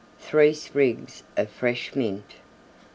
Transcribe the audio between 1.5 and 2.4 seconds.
fresh Mint.